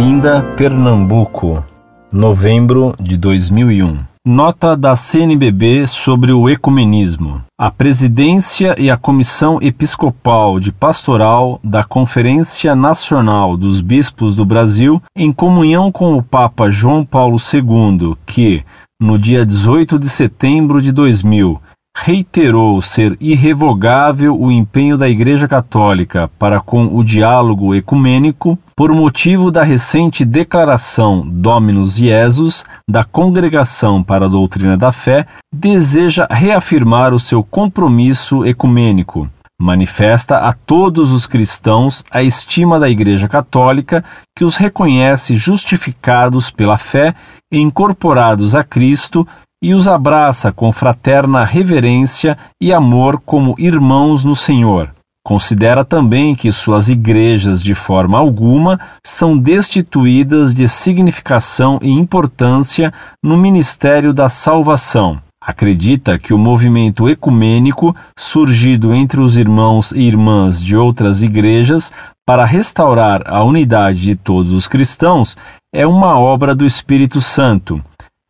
Olinda, 0.00 0.42
Pernambuco, 0.56 1.62
novembro 2.10 2.94
de 2.98 3.18
2001. 3.18 3.98
Nota 4.26 4.74
da 4.74 4.96
CNBB 4.96 5.86
sobre 5.86 6.32
o 6.32 6.48
ecumenismo. 6.48 7.42
A 7.58 7.70
presidência 7.70 8.74
e 8.78 8.90
a 8.90 8.96
Comissão 8.96 9.58
Episcopal 9.60 10.58
de 10.58 10.72
Pastoral 10.72 11.60
da 11.62 11.84
Conferência 11.84 12.74
Nacional 12.74 13.58
dos 13.58 13.82
Bispos 13.82 14.34
do 14.34 14.46
Brasil, 14.46 15.02
em 15.14 15.30
comunhão 15.30 15.92
com 15.92 16.16
o 16.16 16.22
Papa 16.22 16.70
João 16.70 17.04
Paulo 17.04 17.36
II, 17.36 18.16
que, 18.24 18.64
no 18.98 19.18
dia 19.18 19.44
18 19.44 19.98
de 19.98 20.08
setembro 20.08 20.80
de 20.80 20.92
2000, 20.92 21.60
reiterou 22.02 22.80
ser 22.80 23.16
irrevogável 23.20 24.34
o 24.40 24.50
empenho 24.50 24.96
da 24.96 25.08
Igreja 25.08 25.46
Católica 25.46 26.30
para 26.38 26.58
com 26.58 26.86
o 26.96 27.04
diálogo 27.04 27.74
ecumênico, 27.74 28.58
por 28.74 28.90
motivo 28.92 29.50
da 29.50 29.62
recente 29.62 30.24
declaração 30.24 31.22
Dominus 31.28 31.94
Jesus 31.96 32.64
da 32.88 33.04
Congregação 33.04 34.02
para 34.02 34.24
a 34.24 34.28
Doutrina 34.28 34.78
da 34.78 34.92
Fé, 34.92 35.26
deseja 35.54 36.26
reafirmar 36.30 37.12
o 37.12 37.20
seu 37.20 37.44
compromisso 37.44 38.46
ecumênico. 38.46 39.28
Manifesta 39.60 40.38
a 40.38 40.54
todos 40.54 41.12
os 41.12 41.26
cristãos 41.26 42.02
a 42.10 42.22
estima 42.22 42.80
da 42.80 42.88
Igreja 42.88 43.28
Católica, 43.28 44.02
que 44.34 44.42
os 44.42 44.56
reconhece 44.56 45.36
justificados 45.36 46.50
pela 46.50 46.78
fé 46.78 47.14
e 47.52 47.58
incorporados 47.58 48.56
a 48.56 48.64
Cristo 48.64 49.28
e 49.62 49.74
os 49.74 49.86
abraça 49.86 50.50
com 50.50 50.72
fraterna 50.72 51.44
reverência 51.44 52.36
e 52.60 52.72
amor 52.72 53.20
como 53.24 53.54
irmãos 53.58 54.24
no 54.24 54.34
Senhor. 54.34 54.94
Considera 55.22 55.84
também 55.84 56.34
que 56.34 56.50
suas 56.50 56.88
igrejas, 56.88 57.62
de 57.62 57.74
forma 57.74 58.18
alguma, 58.18 58.80
são 59.04 59.36
destituídas 59.36 60.54
de 60.54 60.66
significação 60.66 61.78
e 61.82 61.90
importância 61.90 62.92
no 63.22 63.36
ministério 63.36 64.14
da 64.14 64.30
salvação. 64.30 65.18
Acredita 65.42 66.18
que 66.18 66.32
o 66.32 66.38
movimento 66.38 67.08
ecumênico, 67.08 67.94
surgido 68.16 68.94
entre 68.94 69.20
os 69.20 69.36
irmãos 69.36 69.92
e 69.92 70.00
irmãs 70.00 70.62
de 70.62 70.76
outras 70.76 71.22
igrejas 71.22 71.92
para 72.26 72.44
restaurar 72.44 73.22
a 73.26 73.42
unidade 73.42 74.00
de 74.00 74.16
todos 74.16 74.52
os 74.52 74.66
cristãos, 74.66 75.36
é 75.72 75.86
uma 75.86 76.18
obra 76.18 76.54
do 76.54 76.64
Espírito 76.64 77.20
Santo 77.20 77.80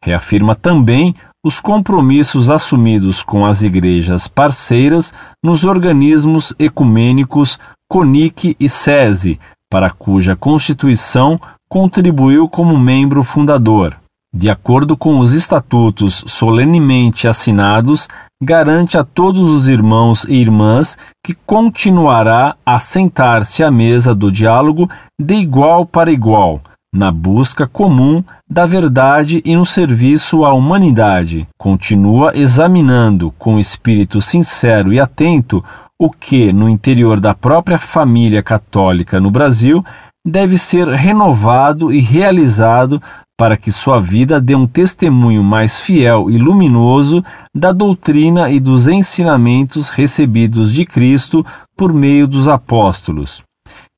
Reafirma 0.03 0.55
também 0.55 1.15
os 1.45 1.61
compromissos 1.61 2.51
assumidos 2.51 3.23
com 3.23 3.45
as 3.45 3.63
igrejas 3.63 4.27
parceiras 4.29 5.13
nos 5.43 5.65
organismos 5.65 6.55
ecumênicos 6.59 7.59
CONIC 7.89 8.57
e 8.59 8.69
SESI, 8.69 9.39
para 9.71 9.91
cuja 9.91 10.37
constituição 10.37 11.37
contribuiu 11.69 12.49
como 12.49 12.79
membro 12.79 13.23
fundador. 13.23 13.97
De 14.33 14.49
acordo 14.49 14.97
com 14.97 15.19
os 15.19 15.33
estatutos 15.33 16.25
solenemente 16.27 17.27
assinados, 17.27 18.09
garante 18.41 18.97
a 18.97 19.03
todos 19.03 19.49
os 19.49 19.69
irmãos 19.69 20.25
e 20.25 20.35
irmãs 20.35 20.97
que 21.25 21.35
continuará 21.35 22.55
a 22.65 22.79
sentar-se 22.79 23.65
à 23.65 23.71
mesa 23.71 24.15
do 24.15 24.31
diálogo 24.31 24.89
de 25.21 25.35
igual 25.35 25.85
para 25.85 26.13
igual, 26.13 26.61
na 26.93 27.13
busca 27.13 27.69
comum 27.69 28.23
da 28.49 28.67
verdade 28.67 29.41
e 29.45 29.55
no 29.55 29.65
serviço 29.65 30.45
à 30.45 30.53
humanidade. 30.53 31.47
Continua 31.57 32.37
examinando 32.37 33.33
com 33.39 33.61
espírito 33.61 34.21
sincero 34.21 34.93
e 34.93 34.99
atento 34.99 35.65
o 35.99 36.11
que, 36.11 36.53
no 36.53 36.69
interior 36.69 37.21
da 37.21 37.35
própria 37.35 37.79
família 37.79 38.43
católica 38.43 39.21
no 39.21 39.31
Brasil, 39.31 39.85
deve 40.27 40.59
ser 40.59 40.89
renovado 40.89 41.93
e 41.93 42.01
realizado 42.01 43.01
para 43.39 43.57
que 43.57 43.71
sua 43.71 44.01
vida 44.01 44.41
dê 44.41 44.55
um 44.55 44.67
testemunho 44.67 45.43
mais 45.43 45.81
fiel 45.81 46.31
e 46.31 46.37
luminoso 46.37 47.25
da 47.55 47.73
doutrina 47.73 48.51
e 48.51 48.61
dos 48.61 48.89
ensinamentos 48.89 49.89
recebidos 49.89 50.73
de 50.73 50.85
Cristo 50.85 51.47
por 51.75 51.95
meio 51.95 52.27
dos 52.27 52.49
apóstolos. 52.49 53.43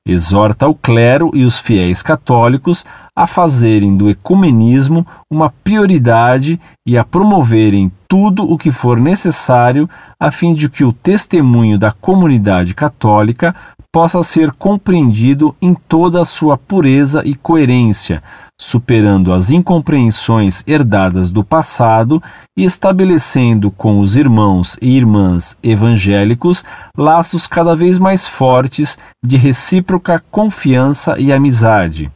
Exorta 0.05 0.67
o 0.67 0.75
clero 0.75 1.31
e 1.33 1.45
os 1.45 1.57
fiéis 1.57 2.01
católicos 2.01 2.85
a 3.15 3.25
fazerem 3.25 3.95
do 3.95 4.09
ecumenismo 4.09 5.07
uma 5.29 5.49
prioridade 5.49 6.59
e 6.85 6.97
a 6.97 7.05
promoverem 7.05 7.89
tudo 8.13 8.43
o 8.43 8.59
que 8.59 8.71
for 8.71 8.99
necessário 8.99 9.89
a 10.19 10.29
fim 10.29 10.53
de 10.53 10.69
que 10.69 10.85
o 10.85 10.93
testemunho 10.93 11.79
da 11.79 11.91
comunidade 11.91 12.75
católica 12.75 13.55
possa 13.91 14.21
ser 14.21 14.51
compreendido 14.51 15.55
em 15.59 15.73
toda 15.73 16.21
a 16.21 16.25
sua 16.25 16.55
pureza 16.55 17.23
e 17.25 17.33
coerência, 17.33 18.21
superando 18.61 19.33
as 19.33 19.49
incompreensões 19.49 20.63
herdadas 20.67 21.31
do 21.31 21.43
passado 21.43 22.21
e 22.55 22.63
estabelecendo 22.63 23.71
com 23.71 23.99
os 23.99 24.15
irmãos 24.15 24.77
e 24.79 24.95
irmãs 24.95 25.57
evangélicos 25.63 26.63
laços 26.95 27.47
cada 27.47 27.75
vez 27.75 27.97
mais 27.97 28.27
fortes 28.27 28.95
de 29.25 29.37
recíproca 29.37 30.23
confiança 30.29 31.15
e 31.17 31.33
amizade. 31.33 32.11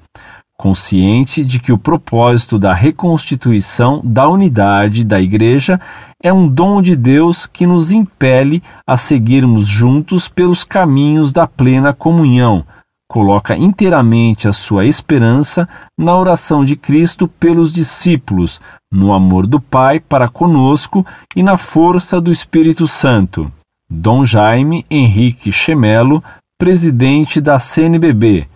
Consciente 0.60 1.46
de 1.46 1.60
que 1.60 1.72
o 1.72 1.78
propósito 1.78 2.58
da 2.58 2.74
reconstituição 2.74 4.02
da 4.04 4.28
unidade 4.28 5.04
da 5.04 5.22
Igreja 5.22 5.80
é 6.22 6.34
um 6.34 6.48
dom 6.48 6.82
de 6.82 6.96
Deus 6.96 7.46
que 7.46 7.68
nos 7.68 7.92
impele 7.92 8.64
a 8.86 8.98
seguirmos 8.98 9.68
juntos 9.68 10.28
pelos 10.28 10.64
caminhos 10.64 11.32
da 11.32 11.46
plena 11.46 11.94
comunhão 11.94 12.66
coloca 13.08 13.56
inteiramente 13.56 14.48
a 14.48 14.54
sua 14.54 14.86
esperança 14.86 15.68
na 15.98 16.16
oração 16.16 16.66
de 16.66 16.76
Cristo 16.76 17.28
pelos 17.28 17.72
discípulos, 17.72 18.60
no 18.92 19.14
amor 19.14 19.48
do 19.48 19.60
Pai 19.60 20.00
para 20.00 20.28
conosco 20.28 21.06
e 21.36 21.42
na 21.42 21.58
força 21.58 22.20
do 22.20 22.32
Espírito 22.32 22.88
Santo. 22.88 23.52
Dom 23.90 24.26
Jaime 24.26 24.86
Henrique 24.92 25.52
Chemelo, 25.52 26.22
presidente 26.60 27.40
da 27.40 27.58
CNBB. 27.58 28.48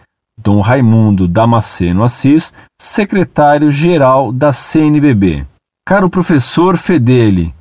Dom 0.43 0.59
Raimundo 0.59 1.27
Damasceno 1.27 2.03
Assis, 2.03 2.53
secretário-geral 2.79 4.31
da 4.31 4.51
CNBB. 4.51 5.45
Caro 5.85 6.09
professor 6.09 6.77
Fedeli, 6.77 7.53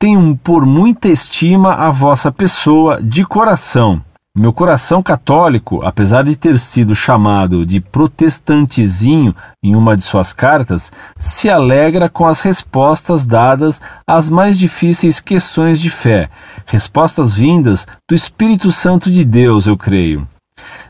tenho 0.00 0.36
por 0.36 0.66
muita 0.66 1.08
estima 1.08 1.74
a 1.74 1.90
vossa 1.90 2.32
pessoa 2.32 3.02
de 3.02 3.24
coração 3.24 4.02
meu 4.36 4.52
coração 4.52 5.00
católico, 5.00 5.80
apesar 5.84 6.24
de 6.24 6.34
ter 6.34 6.58
sido 6.58 6.92
chamado 6.92 7.64
de 7.64 7.80
protestantezinho 7.80 9.32
em 9.62 9.76
uma 9.76 9.96
de 9.96 10.02
suas 10.02 10.32
cartas, 10.32 10.90
se 11.16 11.48
alegra 11.48 12.08
com 12.08 12.26
as 12.26 12.40
respostas 12.40 13.26
dadas 13.26 13.80
às 14.04 14.28
mais 14.28 14.58
difíceis 14.58 15.20
questões 15.20 15.80
de 15.80 15.88
fé, 15.88 16.28
respostas 16.66 17.34
vindas 17.34 17.86
do 18.08 18.14
Espírito 18.16 18.72
Santo 18.72 19.08
de 19.08 19.24
Deus, 19.24 19.68
eu 19.68 19.76
creio. 19.76 20.26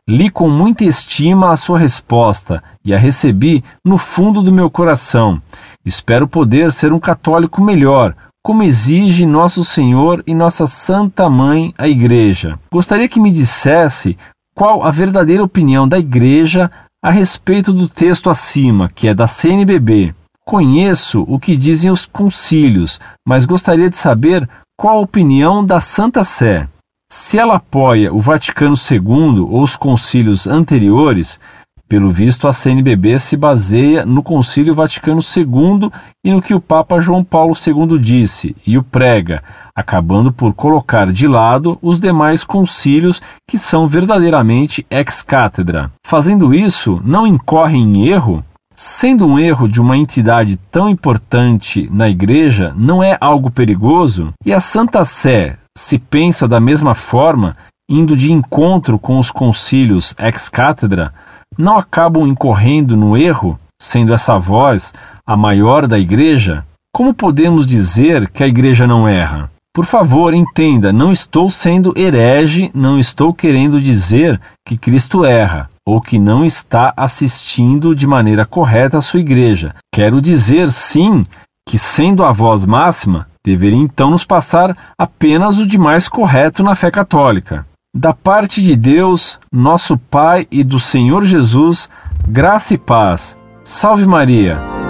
Li 0.06 0.28
com 0.28 0.50
muita 0.50 0.84
estima 0.84 1.50
a 1.50 1.56
sua 1.56 1.78
resposta 1.78 2.62
e 2.84 2.92
a 2.92 2.98
recebi 2.98 3.64
no 3.82 3.96
fundo 3.96 4.42
do 4.42 4.52
meu 4.52 4.68
coração. 4.68 5.40
Espero 5.82 6.28
poder 6.28 6.72
ser 6.72 6.92
um 6.92 7.00
católico 7.00 7.62
melhor, 7.62 8.14
como 8.42 8.62
exige 8.62 9.24
nosso 9.24 9.64
Senhor 9.64 10.22
e 10.26 10.34
nossa 10.34 10.66
Santa 10.66 11.30
Mãe, 11.30 11.72
a 11.78 11.88
Igreja. 11.88 12.58
Gostaria 12.70 13.08
que 13.08 13.18
me 13.18 13.30
dissesse 13.30 14.18
qual 14.54 14.84
a 14.84 14.90
verdadeira 14.90 15.42
opinião 15.42 15.88
da 15.88 15.98
Igreja 15.98 16.70
a 17.02 17.10
respeito 17.10 17.72
do 17.72 17.88
texto 17.88 18.28
acima, 18.28 18.90
que 18.94 19.08
é 19.08 19.14
da 19.14 19.26
CNBB. 19.26 20.14
Conheço 20.44 21.24
o 21.26 21.38
que 21.38 21.56
dizem 21.56 21.90
os 21.90 22.04
concílios, 22.04 23.00
mas 23.26 23.46
gostaria 23.46 23.88
de 23.88 23.96
saber 23.96 24.46
qual 24.76 24.98
a 24.98 25.00
opinião 25.00 25.64
da 25.64 25.80
Santa 25.80 26.22
Sé. 26.22 26.68
Se 27.10 27.38
ela 27.38 27.56
apoia 27.56 28.12
o 28.12 28.20
Vaticano 28.20 28.74
II 28.74 29.40
ou 29.40 29.62
os 29.62 29.76
concílios 29.76 30.46
anteriores, 30.46 31.38
pelo 31.86 32.10
visto, 32.10 32.48
a 32.48 32.52
CNBB 32.52 33.20
se 33.20 33.36
baseia 33.36 34.06
no 34.06 34.22
Concílio 34.22 34.74
Vaticano 34.74 35.20
II 35.20 35.90
e 36.24 36.32
no 36.32 36.40
que 36.40 36.54
o 36.54 36.60
Papa 36.60 36.98
João 36.98 37.22
Paulo 37.22 37.54
II 37.54 37.98
disse, 37.98 38.56
e 38.66 38.78
o 38.78 38.82
prega, 38.82 39.44
acabando 39.74 40.32
por 40.32 40.54
colocar 40.54 41.12
de 41.12 41.28
lado 41.28 41.78
os 41.82 42.00
demais 42.00 42.42
concílios 42.42 43.20
que 43.46 43.58
são 43.58 43.86
verdadeiramente 43.86 44.84
ex-cátedra. 44.90 45.92
Fazendo 46.04 46.54
isso, 46.54 47.02
não 47.04 47.26
incorre 47.26 47.76
em 47.76 48.08
erro? 48.08 48.42
Sendo 48.76 49.26
um 49.26 49.38
erro 49.38 49.68
de 49.68 49.80
uma 49.80 49.96
entidade 49.96 50.56
tão 50.70 50.88
importante 50.88 51.88
na 51.92 52.08
Igreja, 52.08 52.74
não 52.76 53.02
é 53.02 53.16
algo 53.20 53.50
perigoso? 53.50 54.32
E 54.44 54.52
a 54.52 54.60
Santa 54.60 55.04
Sé 55.04 55.58
se 55.76 55.98
pensa 55.98 56.46
da 56.46 56.60
mesma 56.60 56.94
forma, 56.94 57.56
indo 57.88 58.16
de 58.16 58.32
encontro 58.32 58.98
com 58.98 59.18
os 59.18 59.30
concílios 59.30 60.14
ex-cátedra? 60.18 61.12
não 61.56 61.78
acabam 61.78 62.26
incorrendo 62.26 62.96
no 62.96 63.16
erro, 63.16 63.58
sendo 63.80 64.12
essa 64.12 64.38
voz 64.38 64.92
a 65.26 65.36
maior 65.36 65.86
da 65.86 65.98
igreja? 65.98 66.64
Como 66.92 67.14
podemos 67.14 67.66
dizer 67.66 68.28
que 68.30 68.42
a 68.42 68.48
igreja 68.48 68.86
não 68.86 69.08
erra? 69.08 69.50
Por 69.72 69.84
favor, 69.84 70.32
entenda, 70.32 70.92
não 70.92 71.10
estou 71.10 71.50
sendo 71.50 71.92
herege, 71.96 72.70
não 72.72 72.98
estou 72.98 73.34
querendo 73.34 73.80
dizer 73.80 74.40
que 74.64 74.76
Cristo 74.76 75.24
erra. 75.24 75.68
Ou 75.86 76.00
que 76.00 76.18
não 76.18 76.44
está 76.44 76.92
assistindo 76.96 77.94
de 77.94 78.06
maneira 78.06 78.46
correta 78.46 78.98
a 78.98 79.02
sua 79.02 79.20
igreja. 79.20 79.74
Quero 79.92 80.20
dizer, 80.20 80.70
sim, 80.70 81.26
que 81.68 81.78
sendo 81.78 82.24
a 82.24 82.32
voz 82.32 82.64
máxima, 82.64 83.28
deveria 83.44 83.78
então 83.78 84.10
nos 84.10 84.24
passar 84.24 84.94
apenas 84.98 85.58
o 85.58 85.66
de 85.66 85.78
mais 85.78 86.08
correto 86.08 86.62
na 86.62 86.74
fé 86.74 86.90
católica. 86.90 87.66
Da 87.94 88.12
parte 88.12 88.62
de 88.62 88.74
Deus, 88.74 89.38
nosso 89.52 89.96
Pai 89.96 90.48
e 90.50 90.64
do 90.64 90.80
Senhor 90.80 91.24
Jesus, 91.24 91.88
graça 92.26 92.74
e 92.74 92.78
paz. 92.78 93.36
Salve 93.62 94.06
Maria! 94.06 94.83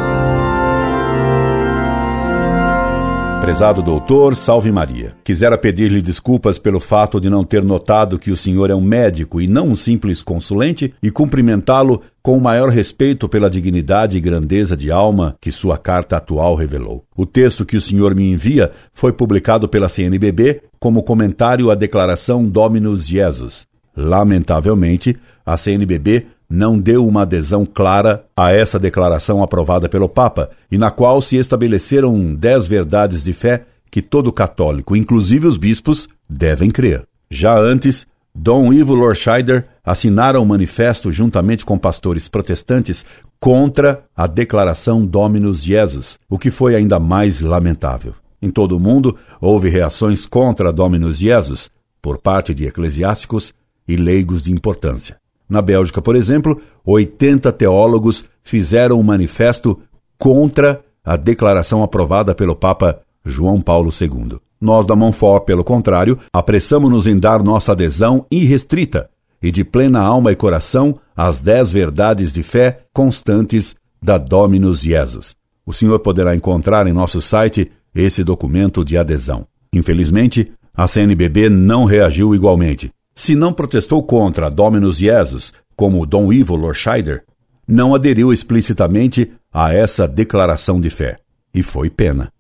Prezado 3.45 3.83
doutor, 3.83 4.35
salve 4.35 4.73
Maria. 4.73 5.15
Quisera 5.23 5.59
pedir-lhe 5.59 6.01
desculpas 6.01 6.59
pelo 6.59 6.81
fato 6.81 7.21
de 7.21 7.29
não 7.29 7.45
ter 7.45 7.63
notado 7.63 8.19
que 8.19 8.31
o 8.31 8.37
senhor 8.39 8.71
é 8.71 8.75
um 8.75 8.81
médico 8.81 9.39
e 9.39 9.47
não 9.47 9.69
um 9.69 9.77
simples 9.77 10.23
consulente 10.23 10.95
e 11.03 11.11
cumprimentá-lo 11.11 12.01
com 12.23 12.39
o 12.39 12.41
maior 12.41 12.71
respeito 12.71 13.29
pela 13.29 13.51
dignidade 13.51 14.17
e 14.17 14.21
grandeza 14.21 14.75
de 14.75 14.91
alma 14.91 15.37
que 15.43 15.53
sua 15.53 15.77
carta 15.77 16.17
atual 16.17 16.55
revelou. 16.55 17.05
O 17.15 17.27
texto 17.27 17.67
que 17.67 17.77
o 17.77 17.83
senhor 17.83 18.15
me 18.15 18.33
envia 18.33 18.73
foi 18.95 19.13
publicado 19.13 19.69
pela 19.69 19.91
CNBB 19.91 20.63
como 20.81 21.03
comentário 21.03 21.71
à 21.71 21.75
declaração 21.75 22.47
Dominus 22.47 23.07
Jesus. 23.07 23.67
Lamentavelmente, 23.95 25.19
a 25.45 25.59
CNBB 25.59 26.29
não 26.49 26.79
deu 26.79 27.07
uma 27.07 27.23
adesão 27.23 27.65
clara 27.65 28.25
a 28.37 28.53
essa 28.53 28.79
declaração 28.79 29.43
aprovada 29.43 29.89
pelo 29.89 30.09
Papa 30.09 30.51
e 30.71 30.79
na 30.79 30.91
qual 30.91 31.21
se 31.21 31.37
estabeleceram 31.37 32.35
dez 32.35 32.67
verdades 32.67 33.25
de 33.25 33.33
fé 33.33 33.65
que 33.91 34.03
todo 34.03 34.33
católico, 34.33 34.97
inclusive 34.97 35.47
os 35.47 35.57
bispos, 35.57 36.09
devem 36.29 36.71
crer. 36.71 37.05
Já 37.31 37.59
antes, 37.59 38.07
Dom 38.35 38.73
Ivo 38.73 38.95
Lorscheider 38.95 39.67
assinara 39.85 40.41
um 40.41 40.45
manifesto 40.45 41.13
juntamente 41.13 41.65
com 41.65 41.79
pastores 41.79 42.27
protestantes 42.27 43.07
contra 43.39 44.03
a 44.17 44.27
declaração 44.27 45.07
Dominus 45.07 45.63
Jesus, 45.63 46.19
o 46.29 46.39
que 46.39 46.51
foi 46.51 46.75
ainda 46.75 46.99
mais 46.99 47.41
lamentável. 47.41 48.15
Em 48.43 48.51
todo 48.51 48.77
o 48.77 48.81
mundo, 48.81 49.17
houve 49.41 49.69
reações 49.69 50.27
contra 50.27 50.73
Dominus 50.73 51.19
Jesus 51.19 51.71
por 52.03 52.19
parte 52.19 52.53
de 52.53 52.67
eclesiásticos 52.67 53.55
e 53.87 53.97
leigos 53.97 54.43
de 54.43 54.53
importância. 54.53 55.17
Na 55.49 55.61
Bélgica, 55.61 56.01
por 56.01 56.17
exemplo, 56.17 56.61
80 56.85 57.53
teólogos 57.53 58.25
fizeram 58.43 58.99
um 58.99 59.03
manifesto 59.03 59.79
contra 60.19 60.83
a 61.05 61.17
declaração 61.17 61.83
aprovada 61.83 62.35
pelo 62.35 62.57
Papa 62.57 63.01
João 63.25 63.61
Paulo 63.61 63.91
II. 63.91 64.39
Nós 64.61 64.87
da 64.87 64.97
Monfort, 64.97 65.45
pelo 65.45 65.63
contrário, 65.63 66.19
apressamos-nos 66.33 67.07
em 67.07 67.19
dar 67.19 67.43
nossa 67.43 67.73
adesão 67.73 68.25
irrestrita 68.31 69.11
e 69.43 69.51
de 69.51 69.63
plena 69.63 70.01
alma 70.01 70.33
e 70.33 70.37
coração 70.37 70.95
às 71.15 71.39
dez 71.39 71.71
verdades 71.71 72.33
de 72.33 72.43
fé 72.43 72.81
constantes 72.93 73.77
da 74.03 74.17
Dominus 74.17 74.81
Jesus. 74.81 75.35
O 75.67 75.73
senhor 75.73 75.99
poderá 76.01 76.35
encontrar 76.35 76.87
em 76.87 76.93
nosso 76.93 77.21
site 77.21 77.71
esse 77.95 78.25
documento 78.25 78.85
de 78.85 78.97
adesão. 78.97 79.47
Infelizmente, 79.73 80.51
a 80.75 80.89
CNBB 80.89 81.51
não 81.51 81.85
reagiu 81.85 82.35
igualmente 82.35 82.91
se 83.15 83.35
não 83.35 83.53
protestou 83.53 84.03
contra 84.03 84.51
Dominus 84.51 84.97
Jesus, 84.97 85.53
como 85.77 86.05
Dom 86.05 86.33
Ivo 86.33 86.57
Lorscheider, 86.57 87.25
não 87.67 87.95
aderiu 87.95 88.33
explicitamente 88.33 89.31
a 89.53 89.73
essa 89.73 90.07
declaração 90.07 90.81
de 90.81 90.91
fé. 90.91 91.19
E 91.55 91.63
foi 91.63 91.89
pena. 91.89 92.31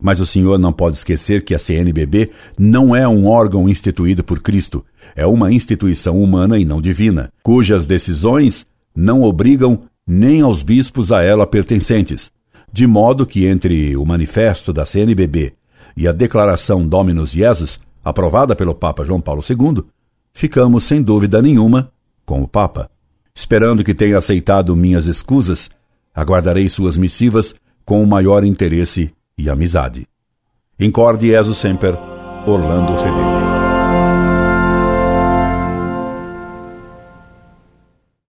Mas 0.00 0.18
o 0.18 0.26
senhor 0.26 0.58
não 0.58 0.72
pode 0.72 0.96
esquecer 0.96 1.44
que 1.44 1.54
a 1.54 1.58
CNBB 1.58 2.30
não 2.58 2.96
é 2.96 3.06
um 3.06 3.26
órgão 3.26 3.68
instituído 3.68 4.24
por 4.24 4.40
Cristo, 4.40 4.84
é 5.14 5.24
uma 5.24 5.52
instituição 5.52 6.20
humana 6.20 6.58
e 6.58 6.64
não 6.64 6.80
divina, 6.80 7.30
cujas 7.42 7.86
decisões 7.86 8.66
não 8.96 9.22
obrigam 9.22 9.84
nem 10.06 10.40
aos 10.40 10.62
bispos 10.62 11.12
a 11.12 11.22
ela 11.22 11.46
pertencentes. 11.46 12.32
De 12.72 12.86
modo 12.86 13.26
que 13.26 13.46
entre 13.46 13.96
o 13.96 14.04
manifesto 14.04 14.72
da 14.72 14.84
CNBB 14.84 15.52
e 15.96 16.08
a 16.08 16.12
declaração 16.12 16.86
Dominus 16.86 17.30
Jesus, 17.30 17.78
aprovada 18.02 18.56
pelo 18.56 18.74
Papa 18.74 19.04
João 19.04 19.20
Paulo 19.20 19.42
II, 19.48 19.84
ficamos 20.32 20.84
sem 20.84 21.02
dúvida 21.02 21.40
nenhuma 21.40 21.90
com 22.24 22.42
o 22.42 22.48
Papa. 22.48 22.90
Esperando 23.34 23.82
que 23.82 23.94
tenha 23.94 24.18
aceitado 24.18 24.76
minhas 24.76 25.06
escusas, 25.06 25.70
aguardarei 26.14 26.68
suas 26.68 26.96
missivas 26.96 27.54
com 27.84 28.02
o 28.02 28.06
maior 28.06 28.44
interesse 28.44 29.12
e 29.36 29.48
amizade. 29.48 30.06
Incorde 30.78 31.28
Jesus 31.28 31.58
Semper, 31.58 31.96
Orlando 32.46 32.96
Fedeli. 32.96 33.61